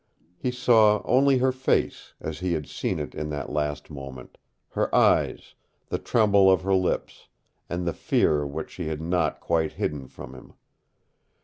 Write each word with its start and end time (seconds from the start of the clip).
He 0.35 0.49
saw 0.49 1.03
only 1.05 1.37
her 1.37 1.51
face, 1.51 2.15
as 2.19 2.39
he 2.39 2.53
had 2.53 2.65
seen 2.65 2.97
it 2.97 3.13
in 3.13 3.29
that 3.29 3.51
last 3.51 3.91
moment 3.91 4.39
her 4.69 4.89
eyes, 4.95 5.53
the 5.89 5.99
tremble 5.99 6.49
of 6.49 6.63
her 6.63 6.73
lips, 6.73 7.27
and 7.69 7.85
the 7.85 7.93
fear 7.93 8.43
which 8.43 8.71
she 8.71 8.87
had 8.87 8.99
not 8.99 9.39
quite 9.39 9.73
hidden 9.73 10.07
from 10.07 10.33
him. 10.33 10.53